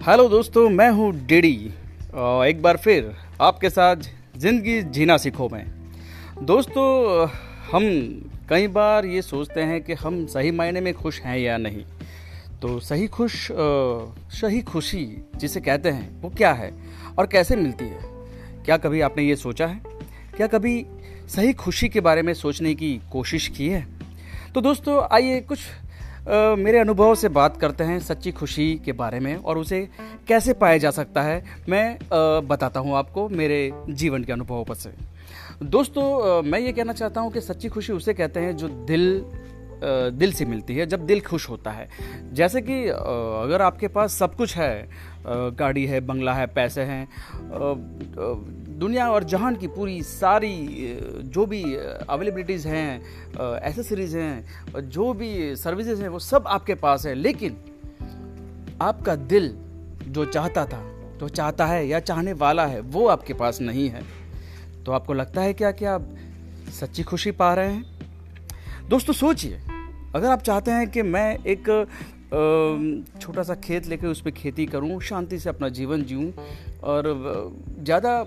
[0.00, 1.54] Hello दोस्तों, मैं हूँ डेडी
[2.48, 3.96] एक बार फिर आपके साथ
[4.36, 5.64] ज़िंदगी जीना सीखो मैं।
[6.42, 7.26] दोस्तों,
[7.72, 7.82] हम
[8.50, 11.84] कई बार ये सोचते हैं कि हम सही मायने में खुश हैं या नहीं।
[12.62, 15.04] तो सही खुश सही खुशी
[15.36, 16.72] जिसे कहते हैं, वो क्या है
[17.18, 18.00] और कैसे मिलती है?
[18.64, 19.80] क्या कभी आपने ये सोचा है?
[20.36, 20.84] क्या कभी
[21.28, 23.86] सही खुशी के बारे में सोचने की कोशिश की है?
[24.54, 25.58] तो दोस्तों, आइए कुछ
[26.28, 29.88] मेरे अनुभव से बात करते हैं सच्ची खुशी के बारे में और उसे
[30.28, 31.98] कैसे पाया जा सकता है, मैं
[32.48, 34.90] बताता हूँ आपको मेरे जीवन के अनुभवों पर से।
[35.62, 39.24] दोस्तों मैं ये कहना चाहता हूँ कि सच्ची खुशी उसे कहते हैं जो दिल
[39.82, 41.88] दिल से मिलती है, जब दिल खुश होता है।
[42.32, 44.88] जैसे कि अगर आपके पास सब कुछ है
[45.26, 47.06] गाड़ी है, बंगला है, पैसे हैं
[48.80, 50.52] दुनिया और जहान की पूरी सारी
[51.24, 57.14] जो भी अवेलेबिलिटीज़ हैं एसेसरीज़ हैं जो भी सर्विसेज़ हैं, वो सब आपके पास है।
[57.14, 57.56] लेकिन
[58.82, 59.52] आपका दिल
[60.08, 60.80] जो चाहता था
[61.20, 64.02] तो चाहता है या चाहने वाला है, वो आपके पास नहीं है।
[64.84, 66.08] तो आपको लगता है क्या कि आप
[66.70, 67.84] सच्ची खुशी पा रहे हैं?
[68.88, 69.60] दोस्तों, सोचिए,
[70.14, 71.68] अगर आप चाहते हैं कि मैं एक
[72.32, 76.32] छोटा सा खेत लेकर उस पर खेती करूँ, शांति से अपना जीवन जीऊँ,
[76.82, 77.02] और
[77.80, 78.18] ज़्यादा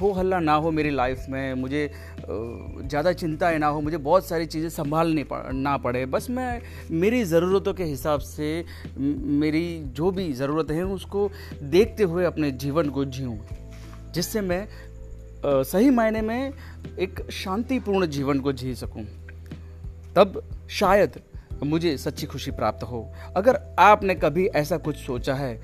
[0.00, 1.90] हो हल्ला ना हो मेरी लाइफ में, मुझे
[2.20, 7.74] ज़्यादा चिंताएँ ना हो, मुझे बहुत सारी चीज़ें संभालने ना पड़े, बस मैं, मेरी ज़रूरतों
[7.74, 8.64] के हिसाब से
[8.98, 11.30] मेरी जो भी ज़रूरत है, उसको
[11.62, 13.38] देखते हुए अपने जीवन को जीऊँ,
[14.14, 14.66] जिससे मैं
[15.46, 16.52] सही मायने में
[16.98, 19.04] एक शांतिपूर्ण जीवन को जी सकूँ।
[20.16, 21.20] तब शायद
[21.64, 25.54] मुझे सच्ची खुशी प्राप्त हो। अगर आपने कभी ऐसा कुछ सोचा है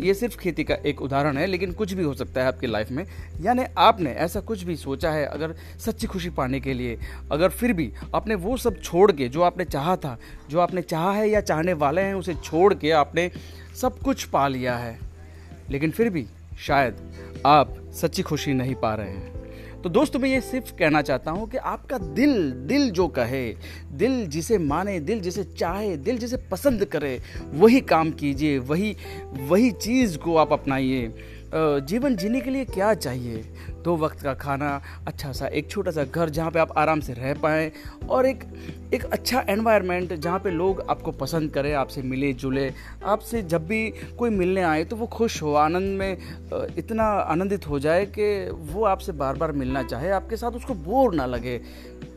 [0.00, 2.90] ये सिर्फ़ खेती का एक उदाहरण है, लेकिन कुछ भी हो सकता है आपकी लाइफ
[2.90, 3.04] में।
[3.40, 6.98] यानी आपने ऐसा कुछ भी सोचा है अगर सच्ची खुशी पाने के लिए,
[7.32, 10.18] अगर फिर भी आपने वो सब छोड़ के, जो आपने चाहा था,
[10.50, 13.30] जो आपने चाहा है या चाहने वाले हैं, उसे छोड़ के आपने
[13.80, 14.98] सब कुछ पा लिया है।
[15.70, 16.26] लेकिन फिर भी
[16.58, 17.14] शायद
[17.46, 19.37] आप सच्ची खुशी नहीं पा रहे हैं।
[19.78, 23.44] तो दोस्तों, मैं ये सिर्फ़ कहना चाहता हूँ कि आपका दिल दिल जो कहे,
[23.92, 27.20] दिल जिसे माने, दिल जिसे चाहे, दिल जिसे पसंद करे,
[27.54, 28.96] वही काम कीजिए, वही
[29.40, 31.12] वही चीज़ को आप अपनाइए।
[31.52, 33.44] जीवन जीने के लिए क्या चाहिए?
[33.84, 34.70] दो वक्त का खाना
[35.06, 37.70] अच्छा सा एक छोटा सा घर जहाँ पे आप आराम से रह पाएँ
[38.10, 38.44] और एक
[38.94, 42.70] एक अच्छा एनवायरनमेंट जहाँ पे लोग आपको पसंद करें, आपसे मिले जुले।
[43.04, 47.78] आपसे जब भी कोई मिलने आए तो वो खुश हो, आनंद में इतना आनंदित हो
[47.78, 51.60] जाए कि वो आपसे बार बार मिलना चाहे, आपके साथ उसको बोर ना लगे।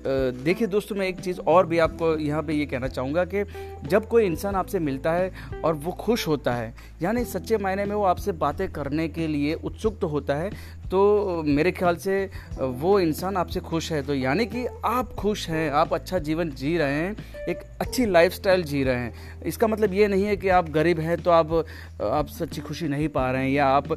[0.05, 3.43] देखिए दोस्तों, मैं एक चीज़ और भी आपको यहाँ पे ये कहना चाहूँगा कि
[3.87, 5.31] जब कोई इंसान आपसे मिलता है
[5.65, 9.53] और वो खुश होता है, यानी सच्चे मायने में वो आपसे बातें करने के लिए
[9.55, 10.49] उत्सुक तो होता है
[10.91, 12.29] तो मेरे ख्याल से
[12.59, 16.77] वो इंसान आपसे खुश है। तो यानी कि आप खुश हैं, आप अच्छा जीवन जी
[16.77, 17.15] रहे हैं,
[17.49, 21.17] एक अच्छी लाइफस्टाइल जी रहे हैं। इसका मतलब ये नहीं है कि आप गरीब हैं
[21.17, 21.53] तो आप
[22.01, 23.91] आप सच्ची खुशी नहीं पा रहे हैं, या आप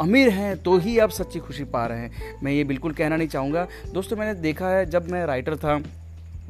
[0.00, 3.28] अमीर हैं तो ही आप सच्ची खुशी पा रहे हैं। मैं ये बिल्कुल कहना नहीं
[3.28, 5.82] चाहूँगा। दोस्तों, मैंने देखा है, जब मैं राइटर था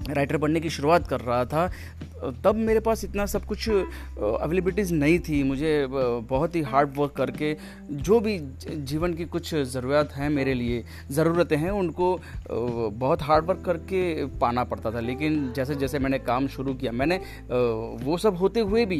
[0.08, 1.70] राइटर बनने की शुरुआत कर रहा था
[2.44, 7.56] तब मेरे पास इतना सब कुछ अवेलेबिलिटीज़ नहीं थी। मुझे बहुत ही हार्ड वर्क करके
[7.92, 8.38] जो भी
[8.70, 12.18] जीवन की कुछ ज़रूरत हैं मेरे लिए, ज़रूरतें हैं, उनको
[12.50, 14.02] बहुत हार्ड वर्क करके
[14.38, 17.16] पाना पड़ता था। लेकिन जैसे जैसे मैंने काम शुरू किया, मैंने
[18.04, 18.98] वो सब होते हुए भी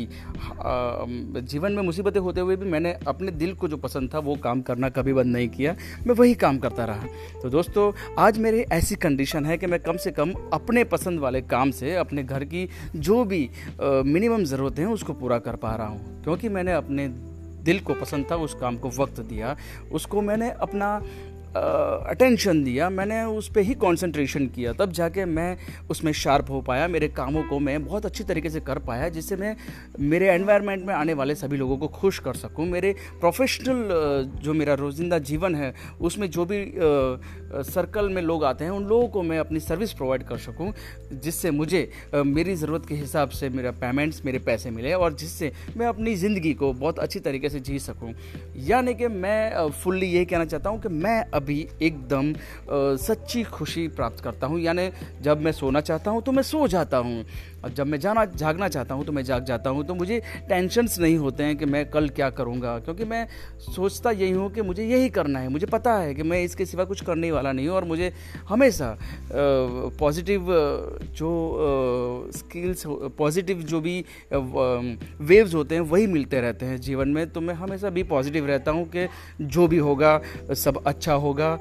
[1.44, 4.60] जीवन में मुसीबतें होते हुए भी मैंने अपने दिल को जो पसंद था, वो काम
[4.62, 5.74] करना कभी बंद नहीं किया।
[6.06, 7.06] मैं वही काम करता रहा।
[7.42, 11.40] तो दोस्तों, आज मेरी ऐसी कंडीशन है कि मैं कम से कम अपने पसंद वाले
[11.44, 13.48] काम से, अपने घर की जो जो भी
[13.80, 17.06] मिनिमम ज़रूरतें हैं, उसको पूरा कर पा रहा हूँ। क्योंकि मैंने अपने
[17.64, 19.56] दिल को पसंद था, उस काम को वक्त दिया।
[19.92, 20.88] उसको मैंने अपना
[21.56, 25.56] अटेंशन दिया, मैंने उस पर ही कंसंट्रेशन किया। तब जाके मैं
[25.90, 29.36] उसमें शार्प हो पाया, मेरे कामों को मैं बहुत अच्छी तरीके से कर पाया, जिससे
[29.36, 29.54] मैं
[30.00, 34.74] मेरे एनवायरनमेंट में आने वाले सभी लोगों को खुश कर सकूँ। मेरे प्रोफेशनल जो मेरा
[34.74, 36.64] रोजिंदा जीवन है, उसमें जो भी
[37.64, 40.72] सर्कल में लोग आते हैं, उन लोगों को मैं अपनी सर्विस प्रोवाइड कर सकूँ,
[41.14, 45.86] जिससे मुझे मेरी ज़रूरत के हिसाब से मेरा पेमेंट्स मेरे पैसे मिले और जिससे मैं
[45.86, 48.12] अपनी ज़िंदगी को बहुत अच्छी तरीके से जी सकूँ।
[48.64, 52.32] यानी कि मैं फुल्ली यही कहना चाहता हूँ कि मैं अब भी एकदम
[52.98, 54.88] सच्ची खुशी प्राप्त करता हूँ। यानी
[55.22, 57.24] जब मैं सोना चाहता हूँ तो मैं सो जाता हूँ।
[57.64, 60.98] और जब मैं जाना, जागना चाहता हूँ तो मैं जाग जाता हूँ। तो मुझे टेंशन्स
[60.98, 63.26] नहीं होते हैं कि मैं कल क्या करूँगा, क्योंकि मैं
[63.66, 66.84] सोचता यही हूँ कि मुझे यही करना है। मुझे पता है कि मैं इसके सिवा
[66.84, 68.12] कुछ करने वाला नहीं हूँ और मुझे
[68.48, 68.96] हमेशा
[70.00, 70.46] पॉजिटिव
[71.16, 71.30] जो
[72.34, 72.82] स्किल्स
[73.18, 77.90] पॉजिटिव जो भी वेव्स होते हैं वही मिलते रहते हैं जीवन में। तो मैं हमेशा
[77.90, 79.06] भी पॉजिटिव रहता हूँ कि
[79.40, 80.20] जो भी होगा,
[80.54, 81.58] सब अच्छा होगा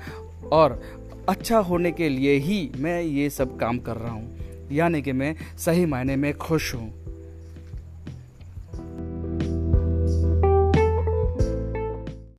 [0.52, 0.82] और
[1.30, 4.38] अच्छा होने के लिए ही मैं ये सब काम कर रहा हूँ।
[4.72, 7.03] यानी कि मैं सही मायने में खुश हूँ।